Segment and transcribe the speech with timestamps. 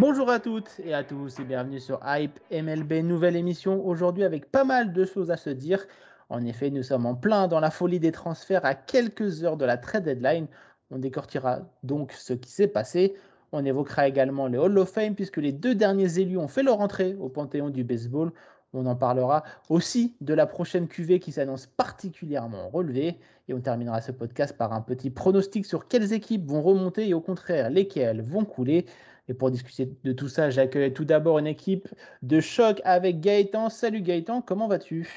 [0.00, 4.50] Bonjour à toutes et à tous et bienvenue sur Hype MLB, nouvelle émission aujourd'hui avec
[4.50, 5.84] pas mal de choses à se dire.
[6.30, 9.66] En effet, nous sommes en plein dans la folie des transferts à quelques heures de
[9.66, 10.46] la trade deadline.
[10.90, 13.14] On décortira donc ce qui s'est passé.
[13.52, 16.80] On évoquera également les Hall of Fame puisque les deux derniers élus ont fait leur
[16.80, 18.32] entrée au panthéon du baseball.
[18.72, 23.18] On en parlera aussi de la prochaine QV qui s'annonce particulièrement relevée.
[23.48, 27.12] Et on terminera ce podcast par un petit pronostic sur quelles équipes vont remonter et
[27.12, 28.86] au contraire lesquelles vont couler.
[29.30, 31.86] Et pour discuter de tout ça, j'accueille tout d'abord une équipe
[32.22, 33.70] de choc avec Gaëtan.
[33.70, 35.08] Salut Gaëtan, comment vas-tu?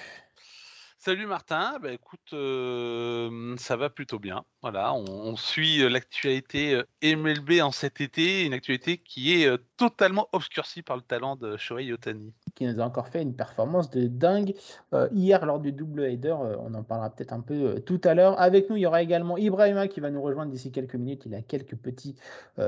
[0.99, 4.45] Salut Martin, bah écoute, euh, ça va plutôt bien.
[4.61, 10.29] Voilà, on, suit euh, l'actualité euh, MLB en cet été, une actualité qui est totalement
[10.31, 12.35] obscurcie par le talent de Shohei Otani.
[12.55, 14.53] Qui nous a encore fait une performance de dingue
[14.93, 16.35] euh, hier lors du double header.
[16.41, 18.39] euh, on en parlera peut-être un peu euh, tout à l'heure.
[18.39, 21.23] Avec nous, il y aura également Ibrahima qui va nous rejoindre d'ici quelques minutes.
[21.25, 22.15] Il a quelques petits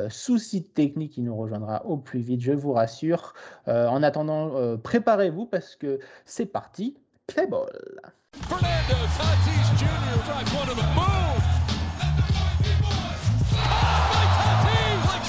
[0.10, 1.18] soucis techniques.
[1.18, 3.34] Il nous rejoindra au plus vite, je vous rassure.
[3.68, 6.98] En attendant, préparez-vous parce que c'est parti.
[7.28, 7.70] Play ball.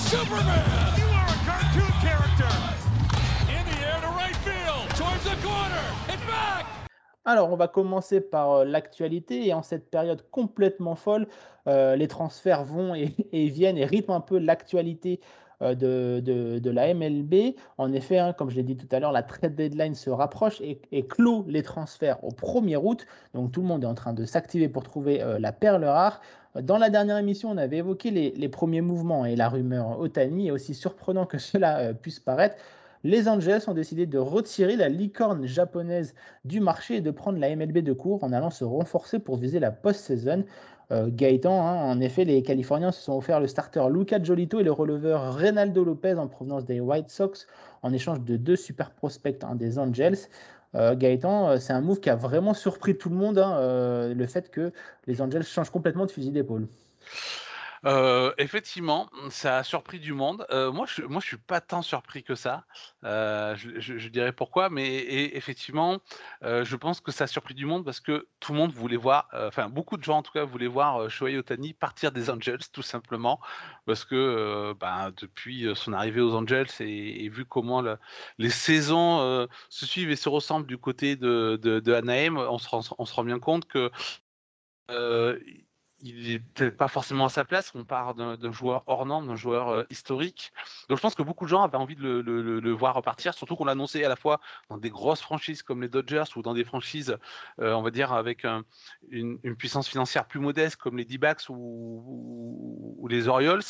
[0.09, 0.76] Fernando
[7.29, 11.27] Alors, on va commencer par euh, l'actualité et en cette période complètement folle,
[11.67, 15.19] euh, les transferts vont et, viennent et rythment un peu l'actualité
[15.61, 17.57] euh, de, la MLB.
[17.79, 20.61] En effet, hein, comme je l'ai dit tout à l'heure, la trade deadline se rapproche
[20.61, 20.79] et,
[21.09, 23.07] clôt les transferts au 1er août.
[23.35, 26.21] Donc, tout le monde est en train de s'activer pour trouver la perle rare.
[26.63, 30.75] Dans la dernière émission, on avait évoqué les, premiers mouvements et la rumeur Otani, aussi
[30.75, 32.57] surprenant que cela puisse paraître.
[33.07, 36.13] Les Angels ont décidé de retirer la licorne japonaise
[36.45, 39.61] du marché et de prendre la MLB de court en allant se renforcer pour viser
[39.61, 40.45] la post-saison.
[40.91, 44.65] Euh, Gaëtan, hein, en effet, les Californiens se sont offert le starter Luca Jolito et
[44.65, 47.47] le releveur Reynaldo Lopez en provenance des White Sox
[47.85, 50.19] en échange de deux super prospects hein, des Angels.
[50.75, 54.27] Euh, Gaëtan, euh, c'est un move qui a vraiment surpris tout le monde, hein, le
[54.27, 54.73] fait que
[55.07, 56.67] les Angels changent complètement de fusil d'épaule.
[57.87, 60.45] Euh, effectivement, ça a surpris du monde.
[60.51, 62.65] Euh, moi, je, moi, je suis pas tant surpris que ça.
[63.05, 65.05] Euh, je, dirais pourquoi, mais
[65.37, 65.99] effectivement,
[66.43, 69.29] je pense que ça a surpris du monde parce que tout le monde voulait voir,
[69.33, 72.83] enfin beaucoup de gens en tout cas voulaient voir Shohei Otani partir des Angels, tout
[72.83, 73.41] simplement,
[73.85, 77.99] parce que ben, depuis son arrivée aux Angels et, vu comment le-
[78.39, 83.25] les saisons se suivent et se ressemblent du côté de, de, Anaheim, on se rend,
[83.25, 83.91] bien compte que
[86.07, 87.73] il est peut-être pas forcément à sa place.
[87.75, 90.53] On part d'un joueur hors d'un joueur euh, historique.
[90.89, 93.65] Donc je pense que beaucoup de gens avaient envie de le, voir repartir, surtout qu'on
[93.65, 96.65] l'a annoncé à la fois dans des grosses franchises comme les Dodgers ou dans des
[96.65, 97.17] franchises,
[97.61, 98.65] euh, on va dire, avec un-
[99.11, 103.63] une, puissance financière plus modeste comme les D-backs ou, les Orioles.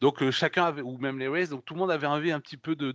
[0.00, 2.40] Donc euh, chacun avait, ou même les Rays, donc tout le monde avait envie un
[2.40, 2.94] petit peu de,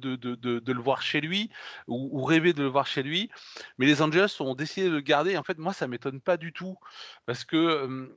[0.71, 1.49] le voir chez lui
[1.87, 3.29] ou, rêver de le voir chez lui.
[3.77, 5.37] Mais les Angels ont décidé de le garder.
[5.37, 6.77] En fait, moi, ça m'étonne pas du tout
[7.25, 8.09] parce que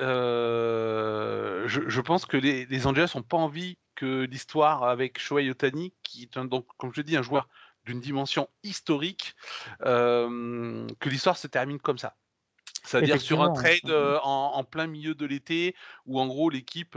[0.00, 5.50] euh, je, je pense que les, les Angels n'ont pas envie que l'histoire avec Shohei
[5.50, 7.48] Otani, qui est un- donc, comme je dis, un joueur
[7.84, 9.34] d'une dimension historique,
[9.84, 12.16] euh, que l'histoire se termine comme ça.
[12.82, 15.74] C'est-à-dire sur un trade euh, en, en plein milieu de l'été,
[16.06, 16.96] où en gros l'équipe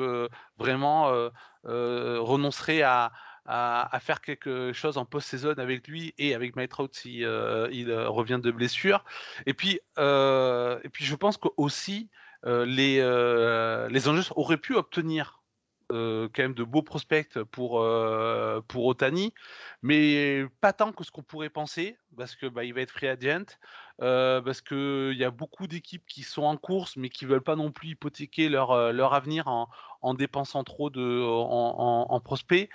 [0.58, 1.30] vraiment
[1.64, 3.12] renoncerait à,
[3.46, 7.67] à, à faire quelque chose en post-saison avec lui et avec Mike Trout si euh,
[7.72, 9.03] il revient de blessure.
[9.46, 14.75] Et puis, euh, et puis je pense que aussi euh, les, euh, les auraient pu
[14.75, 15.43] obtenir
[15.91, 19.34] euh, quand même de beaux prospects pour, euh, pour Otani,
[19.81, 23.57] mais pas tant que ce qu'on pourrait penser, parce que bah, va être free agent,
[24.01, 27.55] euh, parce qu'il y a beaucoup d'équipes qui sont en course, mais qui veulent pas
[27.55, 29.69] non plus hypothéquer leur, euh, leur avenir en,
[30.03, 32.70] en dépensant trop de, en, en, en prospects,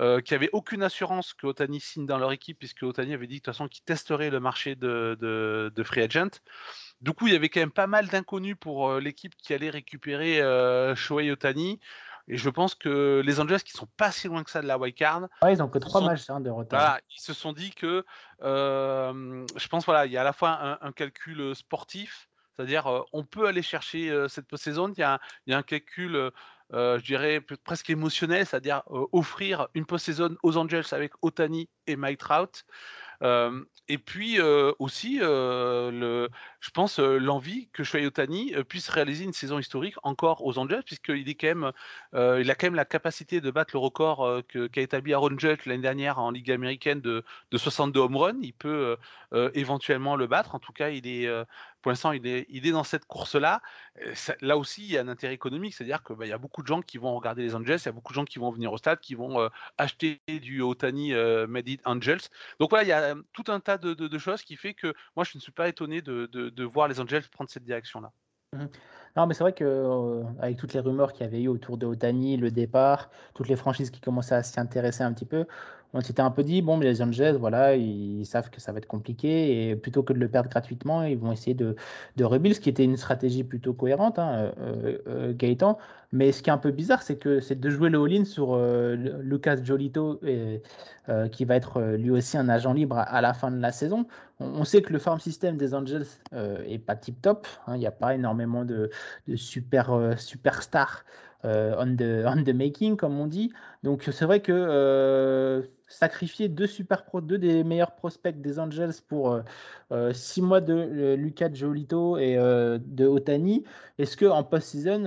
[0.00, 3.34] euh, qui n'avaient aucune assurance que Otani signe dans leur équipe, puisque Otani avait dit
[3.36, 6.40] de toute façon qu'il testerait le marché de, de, de free agent.
[7.00, 9.70] Du coup, il y avait quand même pas mal d'inconnus pour euh, l'équipe qui allait
[9.70, 11.80] récupérer euh, Shohei Otani.
[12.28, 14.78] Et je pense que les Angels, qui sont pas si loin que ça de la
[14.78, 16.80] wild card, Ouais, ils ont que trois sont- matchs hein, de retard.
[16.80, 18.04] voilà, ils se sont dit que,
[18.42, 22.86] euh, je pense, voilà, il y a à la fois un, un calcul sportif, c'est-à-dire
[22.86, 25.58] euh, on peut aller chercher euh, cette post-saison, il y a, un- il y a
[25.58, 26.30] un calcul
[26.72, 28.82] je dirais presque émotionnel, c'est-à-dire
[29.12, 32.64] offrir une post-saison aux Angels avec Otani et Mike Trout
[33.88, 34.40] et puis
[34.78, 40.82] aussi, je pense, l'envie que Shohei Otani puisse réaliser une saison historique encore aux Angels,
[40.84, 45.82] puisqu'il a quand même la capacité de battre le record qu'a établi Aaron Judge l'année
[45.82, 48.38] dernière en Ligue américaine de, de 62 home runs.
[48.42, 48.96] Il peut
[49.54, 50.54] éventuellement le battre.
[50.54, 51.28] En tout cas, il est,
[51.84, 53.60] pour l'instant, il est, dans cette course-là.
[54.40, 56.66] Là aussi, il y a un intérêt économique, c'est-à-dire qu'il bah, y a beaucoup de
[56.66, 58.72] gens qui vont regarder les Angels, il y a beaucoup de gens qui vont venir
[58.72, 62.22] au stade, qui vont acheter du Otani Made in Angels.
[62.58, 65.36] Donc voilà, il y a tout un tas de, choses qui fait que moi, je
[65.36, 68.12] ne suis pas étonné de, voir les Angels prendre cette direction-là.
[68.54, 68.64] Mmh
[69.16, 71.86] non, mais c'est vrai que avec toutes les rumeurs qu'il y avait eu autour de
[71.86, 75.46] Otani, le départ, toutes les franchises qui commençaient à s'y intéresser un petit peu,
[75.94, 78.78] on s'était un peu dit, bon, mais les Angels, voilà, ils savent que ça va
[78.78, 81.76] être compliqué et plutôt que de le perdre gratuitement, ils vont essayer de,
[82.16, 85.78] de rebuild, ce qui était une stratégie plutôt cohérente, hein, euh, euh, Gaëtan.
[86.10, 88.54] Mais ce qui est un peu bizarre, c'est que c'est de jouer le all-in sur
[88.54, 90.20] euh, Lucas Jolito,
[91.30, 94.06] qui va être lui aussi un agent libre à, la fin de la saison.
[94.44, 97.46] On, sait que le farm system des Angels est pas tip top.
[97.66, 98.90] Hein, il n'y a pas énormément de,
[99.36, 101.04] super superstars
[101.44, 103.52] on, the, on the making, comme on dit.
[103.82, 105.62] Donc c'est vrai que
[105.94, 109.42] sacrifier deux super pro, deux des meilleurs prospects des Angels pour euh,
[109.92, 113.64] euh, six mois de euh, Lucas Jolito et de Otani,
[113.98, 115.04] est-ce que en post-season,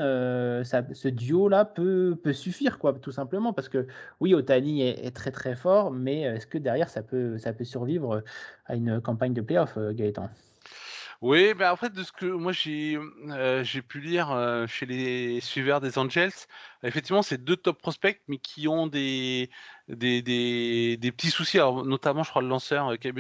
[0.64, 3.54] ce duo-là peut, peut suffire, quoi, tout simplement?
[3.54, 3.88] Parce que
[4.20, 8.24] oui, Otani est, très très fort, mais est-ce que derrière ça peut, ça peut survivre
[8.66, 10.30] à une campagne de playoff, Gaëtan?
[11.22, 12.98] Oui, ben après, de ce que moi j'ai
[13.64, 16.32] j'ai pu lire chez les suiveurs des Angels,
[16.84, 19.50] effectivement, c'est deux top prospects, mais qui ont des,
[19.88, 21.58] des, des, petits soucis.
[21.58, 23.14] Alors, notamment, je crois, le lanceur euh, qui est,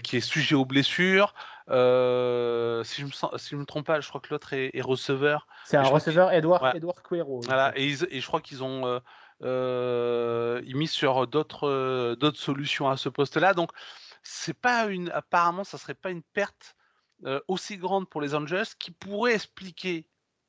[0.00, 1.34] qui est sujet aux blessures.
[1.68, 5.46] si je me si je me trompe pas, je crois que l'autre est, receveur.
[5.64, 6.72] C'est un receveur, Edouard.
[7.44, 9.00] Voilà, et, et, je crois qu'ils ont
[9.42, 13.54] ils mis sur d'autres d'autres solutions à ce poste-là.
[13.54, 13.70] Donc,
[14.22, 16.76] c'est pas une, apparemment, ça serait pas une perte
[17.46, 20.06] aussi grande pour les Angels qui pourrait expliquer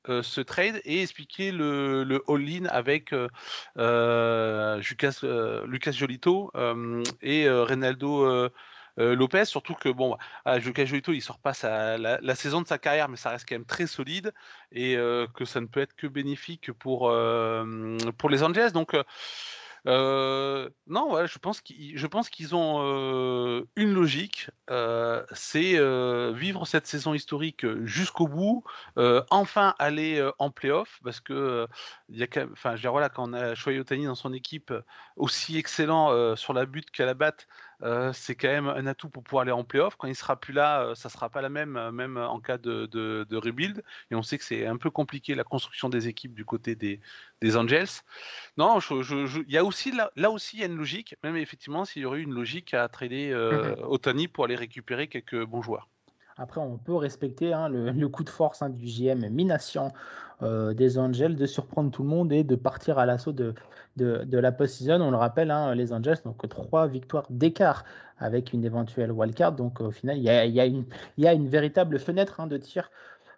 [0.07, 3.11] ce trade et expliquer le, le all-in avec
[3.75, 5.19] Lucas,
[5.65, 6.51] Lucas Jolito
[7.21, 8.49] et Reynaldo
[8.97, 9.45] Lopez.
[9.45, 13.07] Surtout que bon, ah, Lucas Jolito, il sort pas la, la, saison de sa carrière,
[13.07, 14.33] mais ça reste quand même très solide
[14.71, 14.95] et
[15.35, 17.13] que ça ne peut être que bénéfique pour
[18.17, 18.71] pour les Angels.
[18.71, 18.95] Donc
[19.85, 25.73] euh, non, ouais, je pense qu'ils, ont euh, une logique, euh, c'est
[26.33, 28.63] vivre cette saison historique jusqu'au bout,
[29.29, 31.67] enfin aller en playoff, parce que
[32.09, 33.55] il y a, enfin, je veux dire, voilà, quand on a
[34.05, 34.73] dans son équipe
[35.15, 37.47] aussi excellent sur la butte qu'à la batte,
[37.83, 39.95] euh, c'est quand même un atout pour pouvoir aller en playoff.
[39.97, 42.57] Quand il sera plus là, euh, ça sera pas la même, euh, même en cas
[42.57, 43.83] de, de, rebuild.
[44.09, 47.01] Et on sait que c'est un peu compliqué la construction des équipes du côté des,
[47.41, 47.89] des Angels.
[48.57, 51.83] Non, il y a aussi là, là aussi il y a une logique, même effectivement
[51.83, 53.83] s'il y aurait eu une logique à trader euh, mhm.
[53.83, 55.89] Otani pour aller récupérer quelques bons joueurs.
[56.37, 59.93] Après, on peut respecter hein, le, coup de force hein, du GM Minassian
[60.41, 63.53] euh, des Angels de surprendre tout le monde et de partir à l'assaut de,
[63.97, 64.99] de, la post-season.
[65.01, 67.85] On le rappelle, hein, les Angels, donc trois victoires d'écart
[68.17, 69.53] avec une éventuelle wildcard.
[69.53, 72.89] Donc au final, il y a, une véritable fenêtre de tir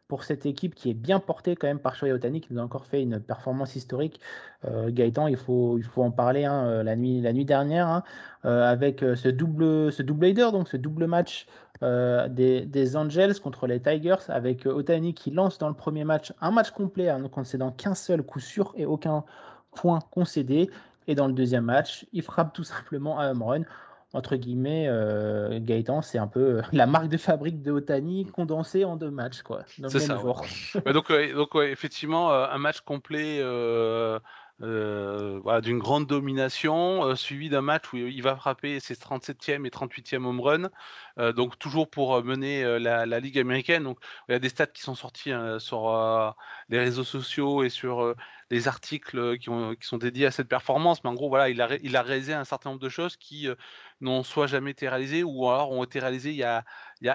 [0.08, 2.64] pour cette équipe qui est bien portée quand même par Shohei Otani qui nous a
[2.64, 4.22] encore fait une performance historique.
[4.66, 8.04] Euh, Gaëtan, il faut, il faut en parler la, nuit, la nuit dernière
[8.46, 11.48] euh, avec ce double, ce donc ce double match
[11.82, 16.52] des, des, Angels contre les Tigers avec Otani qui lance dans le premier match un
[16.52, 19.24] match complet en ne concédant qu'un seul coup sûr et aucun
[19.76, 20.70] point concédé.
[21.08, 23.62] Et dans le deuxième match, il frappe tout simplement un home run
[24.16, 28.86] entre guillemets, euh, Gaëtan, c'est un peu euh, la marque de fabrique de Otani condensée
[28.86, 29.64] en deux matchs, quoi.
[29.68, 30.22] C'est ça.
[30.94, 33.42] donc, donc effectivement, euh, un match complet.
[34.60, 40.24] voilà, d'une grande domination, suivi d'un match où il va frapper ses 37e et 38e
[40.24, 40.70] home run,
[41.18, 43.84] donc toujours pour mener la, la, Ligue américaine.
[43.84, 46.36] Donc il y a des stats qui sont sortis hein, sur
[46.70, 48.16] les réseaux sociaux et sur
[48.52, 51.62] les articles qui, ont, qui, sont dédiés à cette performance, mais en gros, voilà, il
[51.62, 53.48] a, réalisé un certain nombre de choses qui
[54.02, 56.64] n'ont soit jamais été réalisées ou alors ont été réalisées il y a,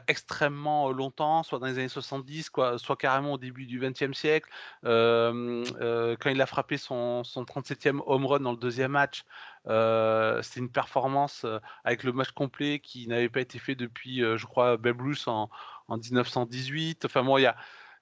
[0.09, 4.49] extrêmement longtemps, soit dans les années 70, quoi, soit carrément au début du XXe siècle.
[4.85, 9.25] Euh, euh, quand il a frappé son 37e home run dans le deuxième match,
[9.67, 11.47] euh, c'était une performance
[11.85, 15.51] avec le match complet qui n'avait pas été fait depuis, je crois, Babe en,
[15.89, 17.05] en 1918.
[17.05, 17.43] Enfin, bon, il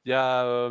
[0.05, 0.71] y a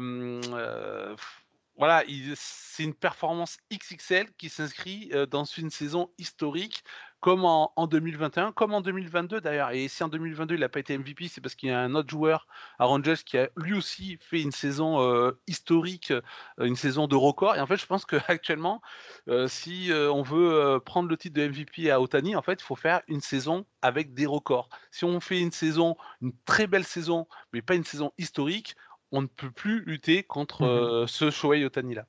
[1.79, 2.03] voilà,
[2.35, 6.83] c'est une performance XXL qui s'inscrit dans une saison historique
[7.19, 9.71] comme en, 2021, comme en 2022 d'ailleurs.
[9.71, 11.95] Et si en 2022 il n'a pas été MVP, c'est parce qu'il y a un
[11.95, 12.47] autre joueur
[12.79, 16.21] à Rangers qui a lui aussi fait une saison euh, historique, euh,
[16.59, 17.55] une saison de record.
[17.55, 18.81] Et en fait, je pense qu'actuellement,
[19.29, 22.75] euh, si on veut prendre le titre de MVP à Otani, en fait, il faut
[22.75, 24.69] faire une saison avec des records.
[24.91, 28.75] Si on fait une saison, une très belle saison, mais pas une saison historique,
[29.11, 32.05] on ne peut plus lutter contre mmh ce Shohei Otani là.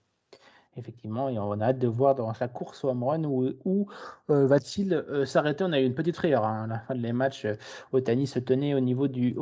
[0.77, 3.89] Effectivement, et on a hâte de voir dans sa course au home run où,
[4.31, 5.65] euh, va-t-il euh, s'arrêter.
[5.65, 7.47] On a eu une petite frayeur hein, à la fin des matchs.
[7.47, 7.55] Euh,
[7.93, 9.35] Otani se tenait au niveau, du,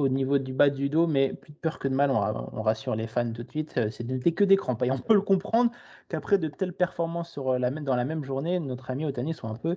[0.55, 2.11] bas du dos, mais plus de peur que de mal.
[2.11, 3.91] On, rassure les fans tout de suite.
[3.91, 4.83] Ce n'était que des crampes.
[4.85, 5.73] Et on peut le comprendre
[6.09, 9.77] qu'après de telles performances dans la même journée, notre ami Otani soit un peu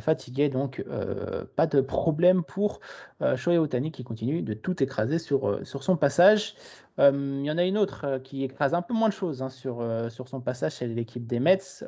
[0.00, 0.48] fatigué.
[0.48, 0.84] Donc,
[1.56, 2.80] pas de problème pour
[3.36, 6.54] Shohei Otani qui continue de tout écraser sur, son passage.
[6.98, 9.82] Il y en a une autre qui écrase un peu moins de choses hein, sur,
[10.10, 11.84] son passage l'équipe des Mets,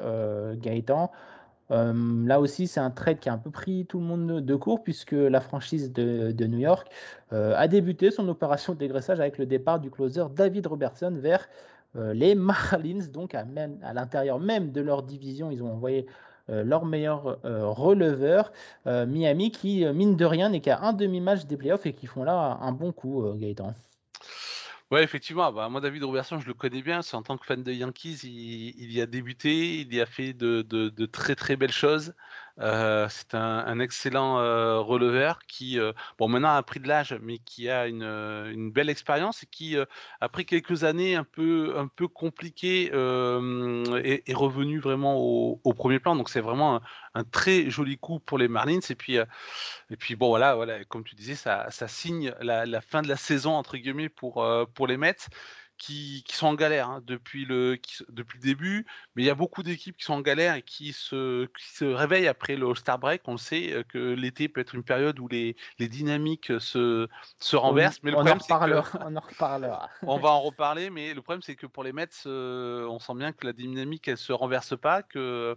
[0.57, 1.11] Gaëtan.
[1.71, 4.83] là aussi, c'est un trade qui a un peu pris tout le monde de court
[4.83, 6.89] puisque la franchise de, New York
[7.31, 11.49] a débuté son opération de dégraissage avec le départ du closer David Robertson vers
[11.95, 13.07] les Marlins.
[13.13, 13.45] Donc, à,
[13.83, 16.07] à l'intérieur même de leur division, ils ont envoyé
[16.49, 18.53] leur meilleur releveur,
[18.87, 22.59] Miami, qui, mine de rien, n'est qu'à un demi-match des playoffs et qui font là
[22.61, 23.75] un bon coup, Gaëtan.
[24.93, 25.52] Ouais, effectivement.
[25.52, 27.02] Bah, moi, David Robertson, je le connais bien.
[27.02, 30.33] C'est en tant que fan de Yankees, il, y a débuté, il y a fait
[30.33, 32.14] de, de très très belles choses.
[32.61, 37.39] Euh, c'est un, excellent euh, releveur qui, euh, bon, maintenant a pris de l'âge, mais
[37.39, 39.77] qui a une, belle expérience et qui,
[40.21, 46.17] après quelques années un peu, compliquées, est, revenu vraiment au, premier plan.
[46.17, 46.81] Donc c'est vraiment
[47.15, 48.81] un, très joli coup pour les Marlins.
[48.89, 52.81] Et puis, et puis bon, voilà, voilà, comme tu disais, ça, ça signe la, la,
[52.81, 55.29] fin de la saison entre guillemets pour, pour les Mets
[55.78, 57.78] qui, sont en galère hein, depuis, le,
[58.09, 60.92] depuis le début, mais il y a beaucoup d'équipes qui sont en galère et qui
[60.92, 63.23] se, se réveillent après le All-Star Break.
[63.26, 67.56] On sait euh, que l'été peut être une période où les, les dynamiques se, se
[67.56, 68.02] renversent.
[68.02, 69.90] mais le on, problème, en on en reparlera.
[70.02, 73.14] on va en reparler, mais le problème, c'est que pour les Mets, euh, on sent
[73.14, 75.56] bien que la dynamique, elle se renverse pas, que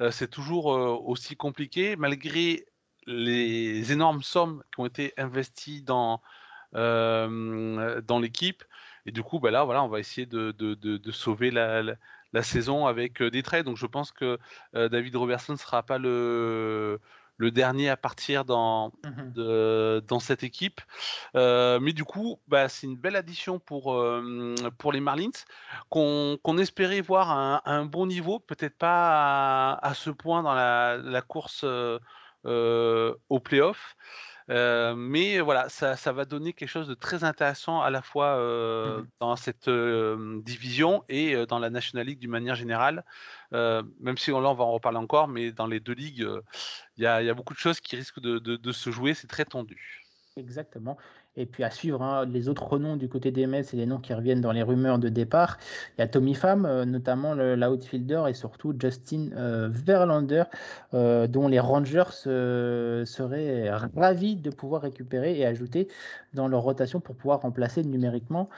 [0.00, 2.66] euh, c'est toujours aussi compliqué, malgré
[3.06, 6.22] les énormes sommes qui ont été investies dans,
[6.72, 8.64] dans l'équipe.
[9.06, 12.42] Et du coup, bah là, voilà, on va essayer de, de, de, sauver la, la,
[12.42, 13.66] saison avec euh, des trades.
[13.66, 14.38] Donc je pense que
[14.74, 17.00] euh, David Robertson ne sera pas le,
[17.36, 18.92] le dernier à partir dans,
[19.34, 20.80] de, dans cette équipe.
[21.36, 24.02] Euh, mais du coup, bah, c'est une belle addition pour,
[24.78, 25.30] pour les Marlins
[25.90, 31.20] qu'on espérait voir à un, bon niveau, peut-être pas à, ce point dans la, la
[31.20, 31.64] course
[32.44, 33.96] au playoff.
[34.50, 38.36] Euh, mais voilà, ça, ça, va donner quelque chose de très intéressant à la fois
[38.36, 43.04] euh, mmh dans cette euh, division et dans la National League d'une manière générale.
[43.52, 46.28] même si là, on va en reparler encore, mais dans les deux ligues,
[46.96, 49.14] il y, y, a beaucoup de choses qui risquent de, de, de se jouer.
[49.14, 50.03] C'est très tendu.
[50.36, 50.96] Exactement.
[51.36, 54.00] Et puis à suivre hein, les autres noms du côté des Mets et les noms
[54.00, 55.58] qui reviennent dans les rumeurs de départ.
[55.96, 60.42] Il y a Tommy Pham, euh, notamment l'outfielder, et surtout Justin euh, Verlander,
[60.92, 65.86] euh, dont les Rangers seraient ravis de pouvoir récupérer et ajouter
[66.32, 68.48] dans leur rotation pour pouvoir remplacer numériquement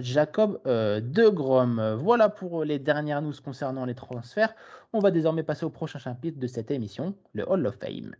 [0.00, 1.96] Jacob De Grom.
[1.98, 4.54] Voilà pour les dernières news concernant les transferts.
[4.92, 8.14] On va désormais passer au prochain chapitre de cette émission, le Hall of Fame.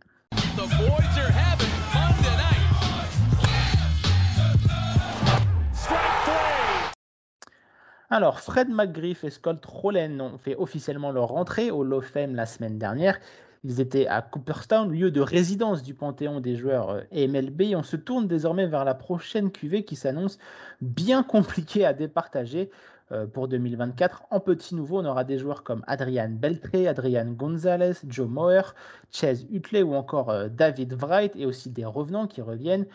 [8.15, 12.77] Alors, Fred McGriff et Scott Rowland ont fait officiellement leur rentrée au Law la semaine
[12.77, 13.17] dernière.
[13.63, 17.73] Ils étaient à Cooperstown, lieu de résidence du panthéon des joueurs euh, MLB.
[17.75, 20.37] on se tourne désormais vers la prochaine cuvée qui s'annonce
[20.79, 22.69] bien compliquée à départager
[23.11, 24.25] euh, pour 2024.
[24.29, 28.75] En petit nouveau, on aura des joueurs comme Adrian Beltré, Adrian Gonzalez, Joe Moore,
[29.11, 32.85] Chase Utley ou encore euh, David Wright et aussi des revenants qui reviennent.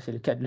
[0.00, 0.46] C'est le, cas de,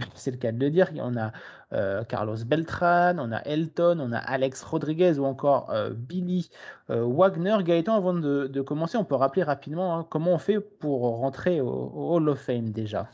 [0.60, 0.90] le dire.
[0.98, 1.32] On a
[1.74, 6.50] euh, Carlos Beltran, on a Elton, on a Alex Rodriguez ou encore euh, Billy
[6.90, 7.58] euh, Wagner.
[7.64, 11.92] Gaëtan, avant de, commencer, on peut rappeler rapidement hein, comment on fait pour rentrer au,
[11.94, 13.10] Hall of Fame déjà?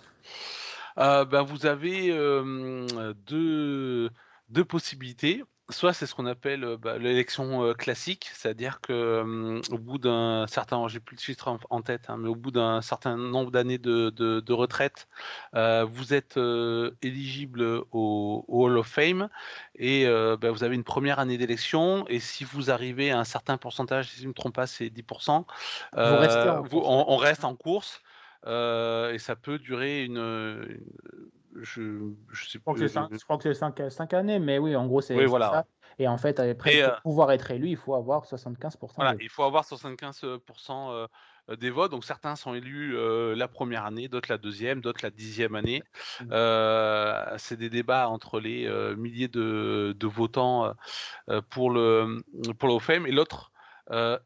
[0.98, 2.12] ben, vous avez
[3.26, 4.10] deux
[4.68, 10.88] possibilités soit c'est ce qu'on appelle bah, l'élection classique, c'est-à-dire que au bout d'un certain,
[10.88, 14.54] j'ai plus de chiffres en, tête, hein, mais au bout d'un certain nombre d'années de,
[14.54, 15.08] retraite,
[15.54, 16.38] vous êtes
[17.02, 19.30] éligible au, Hall of Fame
[19.76, 23.58] et bah, vous avez une première année d'élection et si vous arrivez à un certain
[23.58, 25.46] pourcentage, si je ne me trompe pas, c'est 10%,
[25.96, 28.02] on, reste en course.
[28.46, 30.80] et ça peut durer une,
[31.62, 35.66] je, je, crois que c'est 5, années, mais oui, en gros, c'est ça.
[36.00, 38.94] Et en fait, après, pour euh, pouvoir être élu, il faut avoir 75%.
[38.96, 40.40] Voilà, il faut avoir 75%
[40.72, 41.08] euh,
[41.56, 41.92] des votes.
[41.92, 42.96] Donc certains sont élus
[43.36, 45.84] la première année, d'autres la deuxième, d'autres la dixième année.
[46.22, 47.38] Mmh.
[47.38, 50.74] c'est des débats entre les milliers de, votants
[51.50, 52.24] pour le
[52.58, 53.52] pour le et l'autre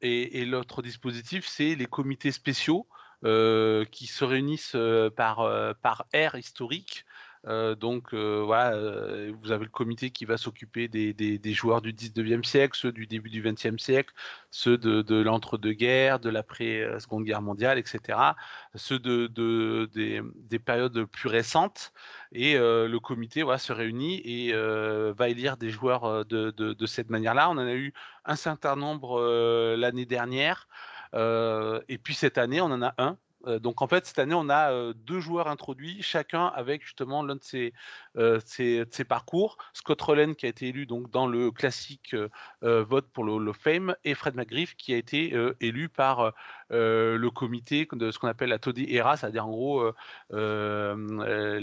[0.02, 2.88] et, l'autre dispositif, c'est les comités spéciaux
[3.24, 4.78] qui se réunissent
[5.16, 7.04] par par ère historique
[7.46, 11.94] euh, donc euh, voilà, euh, vous avez le comité qui va s'occuper des, joueurs du
[11.94, 14.14] 19e siècle, ceux du début du 20e siècle,
[14.52, 18.20] ceux de, de l'entre-deux-guerres, de l'après-seconde guerre mondiale, etc.
[18.76, 21.94] Ceux de, de des, des, périodes plus récentes.
[22.34, 27.50] Et le comité se réunit et va élire des joueurs de, cette manière-là.
[27.50, 27.94] On en a eu
[28.26, 30.68] un certain nombre l'année dernière.
[31.14, 33.18] et puis cette année, on en a un
[33.60, 37.36] donc en fait, cette année, on a euh, deux joueurs introduits, chacun avec justement l'un
[37.36, 37.74] de ses,
[38.18, 38.40] euh,
[39.08, 39.58] parcours.
[39.74, 42.16] Scott Rowland qui a été élu donc dans le classique
[42.62, 46.34] vote pour le Hall of Fame et Fred McGriff qui a été élu par
[46.70, 49.92] le comité de ce qu'on appelle la Toddy Era, c'est-à-dire en gros
[50.32, 51.60] les,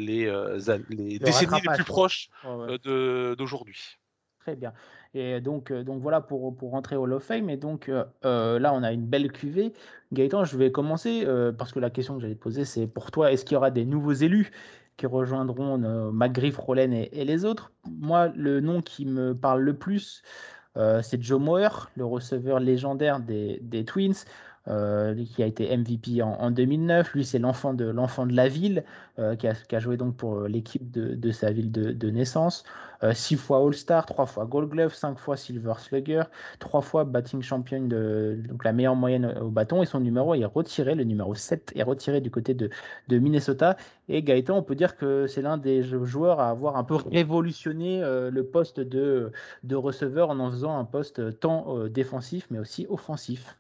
[0.89, 2.31] les décennies les plus proches
[2.85, 3.99] d'aujourd'hui.
[4.41, 4.73] Très bien.
[5.15, 7.49] Et donc, euh, donc voilà pour, pour rentrer au of Fame.
[7.49, 9.73] Et donc euh, euh, là, on a une belle cuvée.
[10.13, 11.27] Gaëtan, je vais commencer
[11.59, 13.71] parce que la question que j'allais te poser, c'est pour toi, est-ce qu'il y aura
[13.71, 14.53] des nouveaux élus
[14.97, 15.77] qui rejoindront
[16.13, 17.73] McGriff, Rollen et, les autres?
[17.91, 20.23] Moi, le nom qui me parle le plus,
[20.77, 24.15] c'est Joe Moore, le receveur légendaire des Twins.
[24.67, 27.13] Euh, qui a été MVP en, 2009.
[27.13, 28.83] Lui, c'est l'enfant de, l'enfant de la ville,
[29.19, 32.65] euh, qui, a, joué donc pour euh, l'équipe de, sa ville de, naissance.
[33.13, 36.23] six fois All-Star, trois fois Gold Glove, cinq fois Silver Slugger,
[36.61, 39.83] trois fois batting champion, de, donc la meilleure moyenne au bâton.
[39.83, 42.71] Et son numéro est retiré, le numéro 7 est retiré du côté de,
[43.11, 43.77] Minnesota.
[44.09, 48.01] Et Gaëtan, on peut dire que c'est l'un des joueurs à avoir un peu révolutionné
[48.01, 49.31] le poste de,
[49.63, 53.59] de receveur en en faisant un poste tant défensif mais aussi offensif.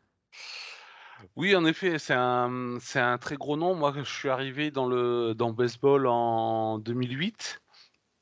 [1.36, 3.74] Oui, en effet, c'est un, un très gros nom.
[3.74, 7.60] Moi, je suis arrivé dans le, dans baseball en 2008.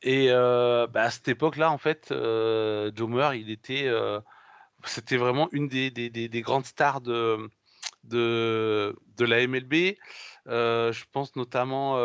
[0.02, 4.20] Et euh, bah, à cette époque-là, en fait, euh, Joe Moore, il était, euh,
[4.84, 7.48] c'était vraiment une des, des, des, grandes stars de,
[8.04, 9.96] de, de la MLB.
[10.46, 11.96] je pense notamment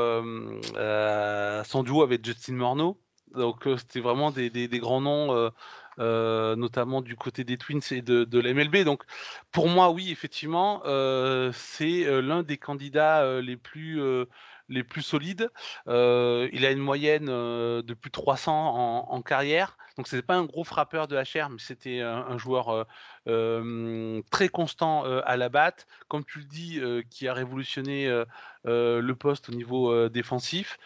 [0.75, 3.01] à son duo avec Justin Morneau.
[3.33, 5.51] Donc, c'était vraiment des, grands noms
[5.99, 8.83] euh, notamment du côté des Twins et de, de la MLB.
[8.83, 9.03] Donc
[9.51, 13.99] pour moi, oui, effectivement, euh, c'est euh, l'un des candidats les plus
[14.69, 15.49] les plus solides.
[15.87, 15.91] il
[16.65, 19.77] a une moyenne de plus de 300 en, carrière.
[19.97, 22.85] Donc, ce n'est pas un gros frappeur de HR, mais c'était un, joueur
[23.25, 25.87] très constant à la batte.
[26.09, 28.07] Comme tu le dis, qui a révolutionné
[28.65, 30.77] le poste au niveau défensif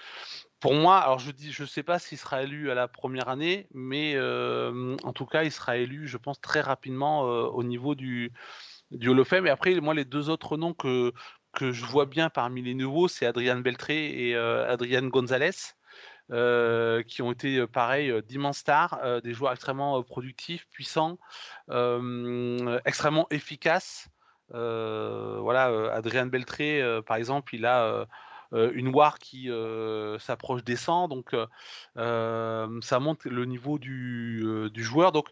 [0.62, 3.68] pour moi, alors je dis, je sais pas s'il sera élu à la première année,
[3.74, 7.96] mais euh, en tout cas, il sera élu, je pense, très rapidement euh, au niveau
[7.96, 8.32] du,
[8.92, 9.48] du Hall of Fame.
[9.48, 11.14] Et après, moi, les deux autres noms que,
[11.52, 15.74] que je vois bien parmi les nouveaux, c'est Adrian Beltré et euh, Adrian Gonzalez.
[17.08, 21.18] qui ont été pareil d'immenses stars, des joueurs extrêmement productifs, puissants,
[22.86, 24.10] extrêmement efficaces.
[24.52, 28.06] voilà, Adrian Beltré, par exemple, il a euh,
[28.52, 31.34] une war qui euh, s'approche des 100, donc
[31.98, 35.12] euh, ça monte le niveau du, joueur.
[35.12, 35.28] Donc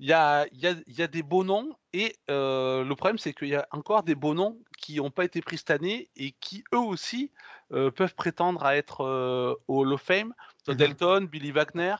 [0.00, 3.66] il y a, y, a, des beaux noms et le problème c'est qu'il y a
[3.72, 7.32] encore des beaux noms qui n'ont pas été pris cette année et qui eux aussi
[7.70, 10.34] peuvent prétendre à être au Hall of Fame.
[10.68, 11.94] Mmh Delton, Billy Wagner.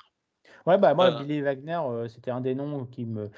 [0.66, 3.30] Ouais, bah moi, Billy Wagner, c'était un des noms qui me,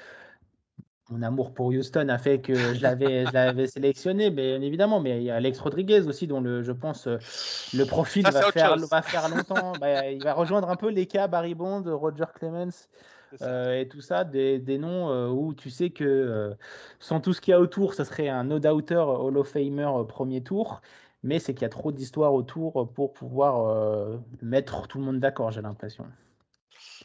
[1.10, 5.00] mon amour pour Houston a fait que je l'avais, je l'avais sélectionné, bien évidemment.
[5.00, 7.18] Mais il y a Alex Rodriguez aussi, dont le, je pense euh,
[7.74, 9.72] le profil va, faire, va, faire, longtemps.
[9.80, 12.88] Bah, il va rejoindre un peu les cas Barry Bond, Roger Clemens
[13.42, 16.54] euh, et tout ça, des, des noms euh, où tu sais que
[17.00, 20.42] sans tout ce qu'il y a autour, ce serait un no-doubter Hall of Famer premier
[20.42, 20.80] tour.
[21.22, 25.50] Mais c'est qu'il y a trop d'histoires autour pour pouvoir mettre tout le monde d'accord,
[25.50, 26.06] j'ai l'impression.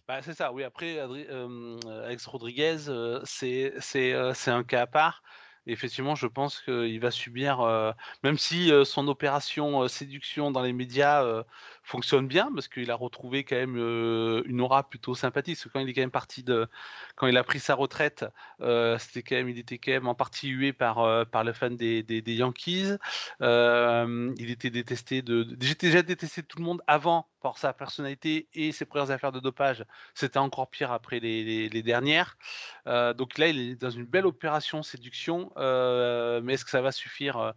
[0.07, 0.63] Bah, c'est ça, oui.
[0.63, 2.77] Après, Alex Rodriguez,
[3.25, 4.13] c'est c'est
[4.51, 5.23] un cas à part.
[5.65, 11.43] effectivement, je pense qu'il va subir, même si son opération séduction dans les médias
[11.85, 15.55] fonctionne bien parce qu'il a retrouvé quand même euh, une aura plutôt sympathique.
[15.55, 16.67] Parce que quand il est quand même parti de,
[17.15, 18.25] quand il a pris sa retraite,
[18.61, 21.53] euh, c'était quand même, il était quand même en partie hué par euh, par le
[21.53, 22.97] fan des, des, Yankees.
[23.39, 28.49] il était détesté de, j'étais déjà détesté de tout le monde avant par sa personnalité
[28.53, 29.85] et ses premières affaires de dopage.
[30.15, 32.37] C'était encore pire après les, les, dernières.
[32.85, 37.53] donc là, il est dans une belle opération séduction, mais est-ce que ça va suffire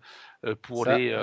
[0.62, 1.17] pour les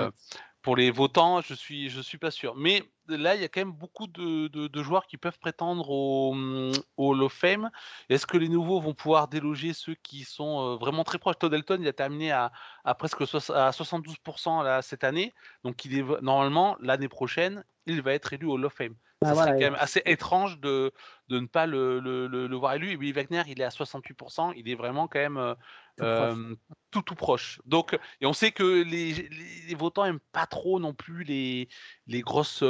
[0.65, 2.55] pour les votants, je suis, je suis pas sûr.
[2.55, 6.71] Mais là, il y a quand même beaucoup de, joueurs qui peuvent prétendre au, mmh,
[6.97, 7.69] au Hall of Fame.
[8.09, 11.37] Est-ce que les nouveaux vont pouvoir déloger ceux qui sont vraiment très proches?
[11.39, 12.51] Todd Elton, il a terminé à,
[12.97, 15.33] presque à 72% là, cette année.
[15.63, 18.95] Donc, il est, normalement, l'année prochaine, il va être élu au Hall of Fame.
[19.23, 20.91] Ah, c'est quand même assez étrange de,
[21.29, 22.91] de ne pas le, le, le, voir élu.
[22.91, 24.53] Et Willy Wagner, il est à 68%.
[24.55, 25.55] Il est vraiment quand même
[25.97, 27.61] tout, tout, proche.
[27.65, 29.29] Donc, et on sait que les,
[29.67, 31.69] les, votants n'aiment pas trop non plus les,
[32.07, 32.63] les grosses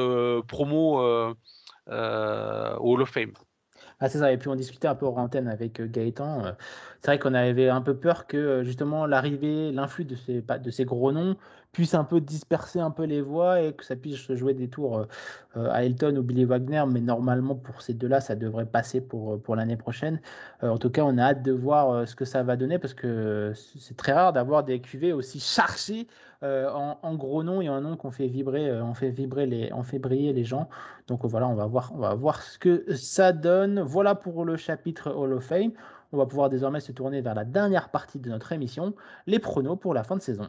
[0.47, 1.35] promos au
[1.88, 3.33] Hall of Fame.
[3.99, 4.31] Ah, c'est ça.
[4.31, 6.55] Et puis on discutait un peu hors antenne avec Gaëtan.
[7.01, 10.85] C'est vrai qu'on avait un peu peur que justement l'arrivée, l'influx de ces, de ces
[10.85, 11.38] gros noms
[11.75, 14.99] puisse un peu disperser un peu les voix et que ça puisse jouer des tours
[14.99, 15.05] euh,
[15.57, 16.85] euh, à Elton ou Billy Wagner.
[16.89, 20.21] Mais normalement, pour ces deux-là, ça devrait passer pour, euh, pour l'année prochaine.
[20.61, 23.51] en tout cas, on a hâte de voir ce que ça va donner parce que
[23.55, 26.07] c'est très rare d'avoir des QV aussi chargés
[26.41, 29.99] en, gros noms et en noms qu'on fait vibrer, on fait vibrer les, on fait
[29.99, 30.69] briller les gens.
[31.07, 33.81] Donc voilà, on va voir, on va voir ce que ça donne.
[33.81, 35.71] Voilà pour le chapitre Hall of Fame.
[36.13, 38.93] On va pouvoir désormais se tourner vers la dernière partie de notre émission,
[39.27, 40.47] les pronos pour la fin de saison.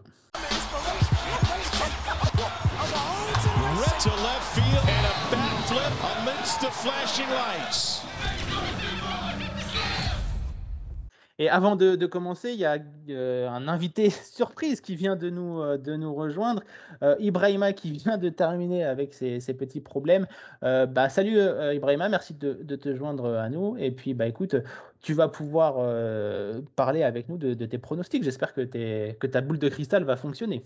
[6.67, 8.03] The flashing lights.
[11.39, 12.79] Et avant de, commencer, il y a
[13.11, 16.63] euh, un invité surprise qui vient de nous, euh, de nous rejoindre,
[17.03, 20.27] euh, Ibrahima qui vient de terminer avec ses, petits problèmes.
[20.63, 21.39] Bah, salut
[21.75, 23.77] Ibrahima, merci de, te joindre à nous.
[23.79, 24.57] Et puis bah, écoute,
[25.03, 25.75] tu vas pouvoir
[26.75, 28.25] parler avec nous de, tes pronostics.
[28.25, 30.65] J'espère que ta boule de cristal va fonctionner.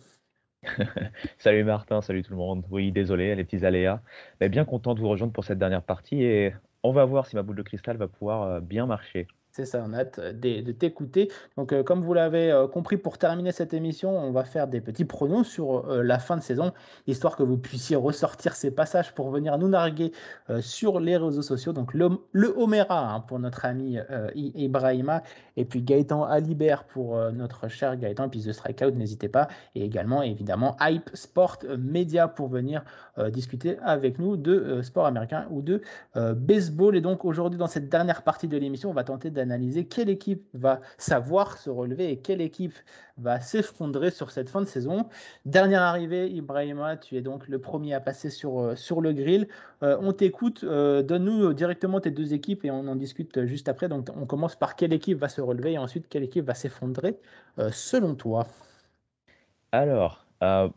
[1.38, 2.64] salut Martin, salut tout le monde.
[2.70, 4.02] Oui, désolé, les petits aléas.
[4.40, 7.36] Mais bien content de vous rejoindre pour cette dernière partie et on va voir si
[7.36, 9.26] ma boule de cristal va pouvoir euh, bien marcher.
[9.52, 11.28] C'est ça, on a hâte de, t'écouter.
[11.56, 14.80] Donc, euh, comme vous l'avez euh, compris, pour terminer cette émission, on va faire des
[14.80, 16.72] petits pronos sur euh, la fin de saison,
[17.08, 20.12] histoire que vous puissiez ressortir ces passages pour venir nous narguer
[20.60, 21.72] sur les réseaux sociaux.
[21.72, 23.98] Donc, le, le Homera hein, pour notre ami
[24.34, 25.22] Ibrahima,
[25.56, 29.48] et puis Gaëtan Alibert pour notre cher Gaëtan, et puis The Strikeout, n'hésitez pas.
[29.74, 32.84] Et également, évidemment, Hype Sport Media pour venir
[33.30, 35.82] discuter avec nous de sport américain ou de
[36.14, 36.96] baseball.
[36.96, 40.10] Et donc, aujourd'hui, dans cette dernière partie de l'émission, on va tenter de d'analyser quelle
[40.10, 42.74] équipe va savoir se relever et quelle équipe
[43.16, 45.08] va s'effondrer sur cette fin de saison.
[45.46, 49.48] Dernière arrivée, Ibrahima, tu es donc le premier à passer sur, euh, sur le grill.
[49.82, 53.88] Euh, on t'écoute, euh, donne-nous directement tes deux équipes et on en discute juste après.
[53.88, 57.18] Donc on commence par quelle équipe va se relever et ensuite quelle équipe va s'effondrer
[57.72, 58.46] selon toi.
[59.72, 60.26] Alors,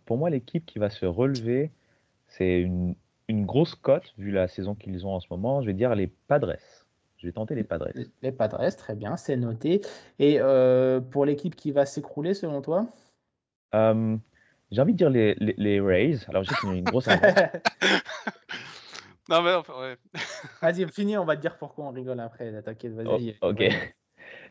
[0.06, 1.72] pour moi, l'équipe qui va se relever,
[2.28, 2.96] c'est une,
[3.28, 5.62] une grosse cote vu la saison qu'ils ont en ce moment.
[5.62, 6.83] Je vais dire les Padres.
[7.24, 7.88] Je vais tenter les Padres.
[8.22, 9.80] Les Padres, très bien, c'est noté.
[10.20, 12.86] Et euh, pour l'équipe qui va s'écrouler, selon toi?
[13.74, 14.18] Euh,
[14.72, 16.18] J'ai envie de dire les, les, Rays.
[16.28, 17.08] Alors, j'ai une grosse
[19.30, 19.96] non, mais enfin, ouais.
[20.62, 22.62] Vas-y, fini, on va te dire pourquoi on rigole après.
[22.62, 23.38] T'inquiète, vas-y.
[23.42, 23.64] Oh, ok.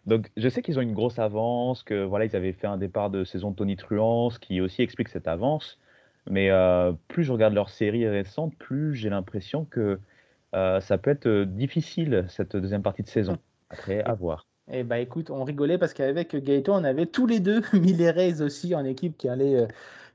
[0.06, 3.10] Donc, je sais qu'ils ont une grosse avance, que voilà, ils avaient fait un départ
[3.10, 5.78] de saison de Tony Truant, ce qui aussi explique cette avance.
[6.26, 10.00] Mais euh, plus je regarde leur série récente, plus j'ai l'impression que
[10.54, 13.38] euh, ça peut être euh, difficile cette deuxième partie de saison.
[13.70, 14.46] Après, à voir.
[14.70, 18.10] Eh bah écoute, on rigolait parce qu'avec Gaëtan, on avait tous les deux mis les
[18.10, 19.66] Rays aussi en équipe qui allait, euh,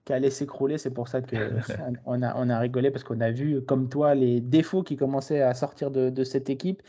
[0.06, 0.78] qui allait s'écrouler.
[0.78, 1.38] C'est pour ça qu'on
[2.23, 5.54] a, on a rigolé parce qu'on a vu, comme toi, les défauts qui commençaient à
[5.54, 6.82] sortir de, de cette équipe.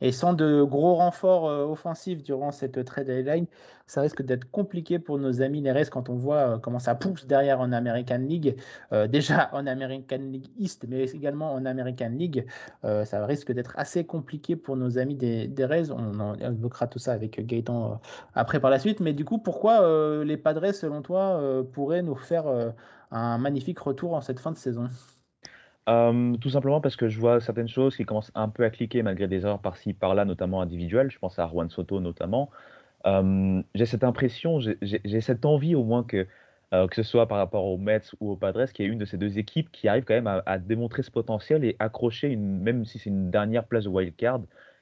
[0.00, 3.46] Et sans de gros renforts euh, offensifs durant cette trade deadline,
[3.86, 7.26] ça risque d'être compliqué pour nos amis Neres quand on voit euh, comment ça pousse
[7.26, 8.56] derrière en American League.
[8.92, 12.46] Euh, déjà en American League East, mais également en American League.
[12.82, 17.44] ça risque d'être assez compliqué pour nos amis des, des On, évoquera tout ça avec
[17.46, 18.00] Gaëtan
[18.34, 19.00] après par la suite.
[19.00, 21.40] Mais du coup, pourquoi les Padres, selon toi,
[21.72, 22.46] pourraient nous faire
[23.10, 24.88] un magnifique retour en cette fin de saison?
[25.88, 29.02] Euh, tout simplement parce que je vois certaines choses qui commencent un peu à cliquer
[29.02, 31.10] malgré des erreurs par-ci par-là, notamment individuelles.
[31.10, 32.50] Je pense à Juan Soto notamment.
[33.06, 36.26] Euh, j'ai cette impression, j'ai cette envie au moins que,
[36.74, 39.04] euh, ce soit par rapport aux Mets ou aux Padres, qu'il y ait une de
[39.06, 42.84] ces deux équipes qui arrive quand même à, démontrer ce potentiel et accrocher, une, même
[42.84, 44.40] si c'est une dernière place de wild card,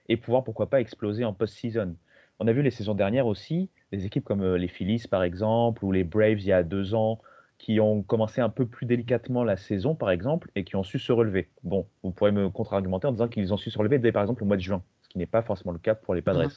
[0.08, 1.94] et pouvoir pourquoi pas exploser en post-season.
[2.40, 5.92] On a vu les saisons dernières aussi, des équipes comme les Phillies par exemple, ou
[5.92, 7.20] les Braves il y a deux ans,
[7.58, 10.98] qui ont commencé un peu plus délicatement la saison, par exemple, et qui ont su
[10.98, 11.48] se relever.
[11.64, 14.42] Bon, vous pourrez me contre-argumenter en disant qu'ils ont su se relever dès, par exemple,
[14.42, 16.48] le mois de juin, ce qui n'est pas forcément le cas pour les Padres.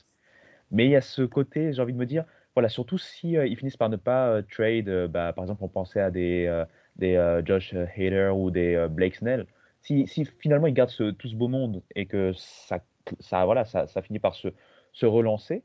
[0.69, 2.23] Mais il y a ce côté, j'ai envie de me dire,
[2.55, 5.63] voilà, surtout si euh, ils finissent par ne pas euh, trade, euh, bah, par exemple,
[5.63, 6.63] on pensait à des,
[6.97, 9.47] des Josh Hader ou des Blake Snell.
[9.81, 12.83] Si, si, finalement ils gardent ce, tout ce beau monde et que ça,
[13.19, 14.49] ça, voilà, ça, ça finit par se,
[14.93, 15.63] se relancer,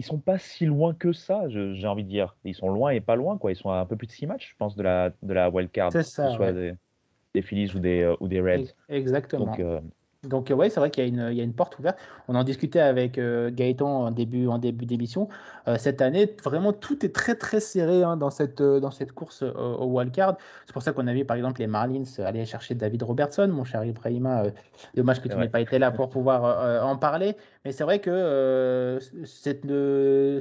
[0.00, 2.34] ils sont pas si loin que ça, j'ai envie de dire.
[2.44, 3.52] Ils sont loin et pas loin, quoi.
[3.52, 5.50] Ils sont à un peu plus de 6 matchs, je pense, de la, de la
[5.50, 5.92] wild card.
[5.92, 6.36] C'est ça.
[7.34, 8.74] des Phillies ou des, ou des Reds.
[8.88, 9.44] Exactement.
[9.44, 9.60] Donc
[10.24, 11.98] oui, c'est vrai qu'il y, y, a une porte ouverte.
[12.28, 15.28] On en discutait avec Gaëtan en début, en début d'émission.
[15.78, 19.86] cette année, vraiment, tout est très très serré hein, dans, cette, dans cette course au
[19.86, 20.36] wildcard.
[20.66, 23.64] C'est pour ça qu'on a vu par exemple les Marlins aller chercher David Robertson, mon
[23.64, 24.44] cher Ibrahima.
[24.94, 27.36] dommage que tu n'aies pas été là pour pouvoir en parler.
[27.64, 29.66] Mais c'est vrai que cette,